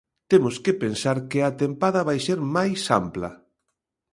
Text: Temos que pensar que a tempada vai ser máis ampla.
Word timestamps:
Temos 0.31 0.55
que 0.63 0.73
pensar 0.83 1.17
que 1.29 1.39
a 1.41 1.51
tempada 1.61 2.01
vai 2.09 2.19
ser 2.27 2.39
máis 2.55 2.81
ampla. 3.01 3.29